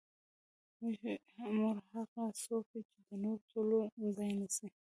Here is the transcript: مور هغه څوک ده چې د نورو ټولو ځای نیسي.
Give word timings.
مور 1.55 1.75
هغه 1.91 2.23
څوک 2.43 2.63
ده 2.73 2.79
چې 2.89 2.99
د 3.07 3.09
نورو 3.23 3.41
ټولو 3.51 3.77
ځای 4.17 4.31
نیسي. 4.39 4.67